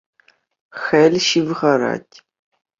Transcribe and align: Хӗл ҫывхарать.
Хӗл 0.85 1.13
ҫывхарать. 1.27 2.13